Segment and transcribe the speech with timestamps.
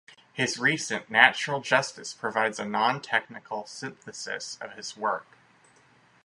[0.33, 5.27] His recent "Natural Justice" provides a nontechnical synthesis of this work.